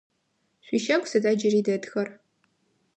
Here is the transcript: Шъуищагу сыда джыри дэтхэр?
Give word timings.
Шъуищагу 0.65 1.07
сыда 1.11 1.31
джыри 1.37 1.61
дэтхэр? 1.67 2.07